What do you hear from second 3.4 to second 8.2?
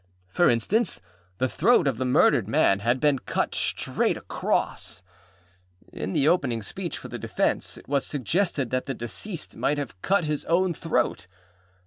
straight across. In the opening speech for the defence, it was